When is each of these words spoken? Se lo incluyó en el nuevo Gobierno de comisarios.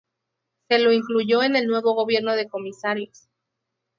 Se 0.67 0.79
lo 0.79 0.91
incluyó 0.91 1.43
en 1.43 1.55
el 1.55 1.67
nuevo 1.67 1.93
Gobierno 1.93 2.31
de 2.33 2.47
comisarios. 2.49 3.27